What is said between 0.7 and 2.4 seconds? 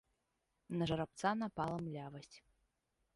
На жарабца напала млявасць.